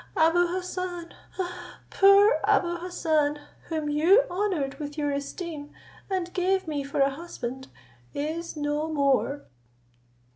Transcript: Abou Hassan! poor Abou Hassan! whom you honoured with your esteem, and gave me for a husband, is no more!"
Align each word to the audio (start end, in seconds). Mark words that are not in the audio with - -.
Abou 0.17 0.47
Hassan! 0.47 1.13
poor 1.91 2.39
Abou 2.45 2.77
Hassan! 2.77 3.39
whom 3.69 3.87
you 3.87 4.23
honoured 4.31 4.79
with 4.79 4.97
your 4.97 5.11
esteem, 5.11 5.71
and 6.09 6.33
gave 6.33 6.67
me 6.67 6.83
for 6.83 7.01
a 7.01 7.11
husband, 7.11 7.67
is 8.11 8.57
no 8.57 8.91
more!" 8.91 9.45